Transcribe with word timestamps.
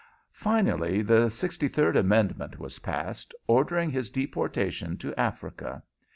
Finally 0.33 1.03
the 1.03 1.29
sixty 1.29 1.67
third 1.67 1.95
amendment 1.95 2.57
was 2.57 2.79
passed, 2.79 3.35
ordering 3.45 3.91
his 3.91 4.09
deportation 4.09 4.97
to 4.97 5.13
Africa. 5.15 5.83